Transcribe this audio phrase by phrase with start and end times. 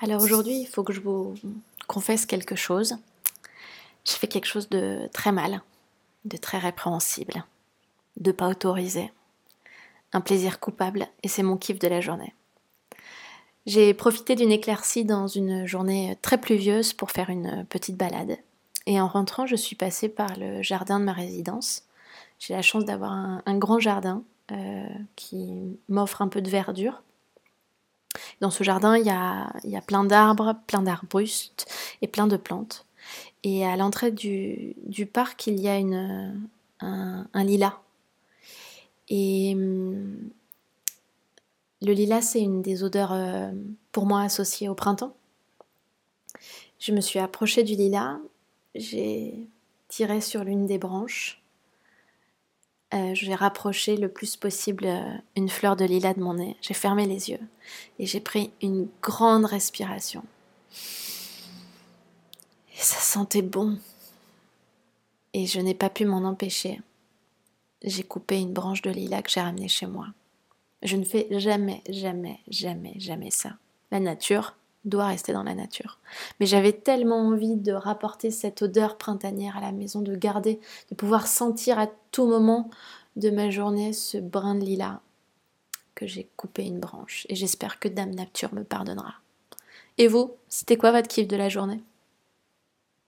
[0.00, 1.34] Alors aujourd'hui, il faut que je vous
[1.86, 2.96] confesse quelque chose.
[4.04, 5.62] J'ai fait quelque chose de très mal,
[6.24, 7.44] de très répréhensible,
[8.16, 9.10] de pas autorisé.
[10.12, 12.34] Un plaisir coupable et c'est mon kiff de la journée.
[13.66, 18.38] J'ai profité d'une éclaircie dans une journée très pluvieuse pour faire une petite balade.
[18.86, 21.82] Et en rentrant, je suis passée par le jardin de ma résidence.
[22.38, 24.22] J'ai la chance d'avoir un, grand jardin
[24.52, 24.86] euh,
[25.16, 27.02] qui m'offre un peu de verdure.
[28.40, 31.66] Dans ce jardin, il y a, plein d'arbres, plein d'arbustes
[32.02, 32.86] et plein de plantes.
[33.44, 34.74] Et à l'entrée du,
[35.12, 35.74] parc, il y a
[36.80, 37.78] un, lilas.
[39.08, 40.30] Et hum,
[41.82, 43.52] le lilas, c'est une des odeurs euh,
[43.92, 45.14] pour moi associées au printemps.
[46.78, 48.18] Je me suis approchée du lilas,
[48.74, 49.48] j'ai
[49.88, 51.42] tiré sur l'une des branches
[52.96, 56.56] euh, j'ai rapproché le plus possible euh, une fleur de lilas de mon nez.
[56.60, 57.40] J'ai fermé les yeux
[57.98, 60.24] et j'ai pris une grande respiration.
[62.72, 63.78] Et ça sentait bon.
[65.32, 66.80] Et je n'ai pas pu m'en empêcher.
[67.82, 70.08] J'ai coupé une branche de lilas que j'ai ramenée chez moi.
[70.82, 73.56] Je ne fais jamais, jamais, jamais, jamais ça.
[73.90, 74.56] La nature,
[74.86, 75.98] doit rester dans la nature.
[76.40, 80.94] Mais j'avais tellement envie de rapporter cette odeur printanière à la maison, de garder, de
[80.94, 82.70] pouvoir sentir à tout moment
[83.16, 85.00] de ma journée ce brin de lilas
[85.94, 87.26] que j'ai coupé une branche.
[87.28, 89.14] Et j'espère que Dame Nature me pardonnera.
[89.98, 91.82] Et vous, c'était quoi votre kiff de la journée?